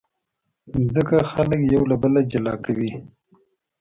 مځکه 0.79 1.17
خلک 1.31 1.59
یو 1.73 1.83
له 1.91 1.95
بله 2.03 2.21
جلا 2.31 2.55
کوي. 2.65 2.91